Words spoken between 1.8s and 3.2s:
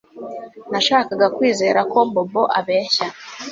ko Bobo abeshya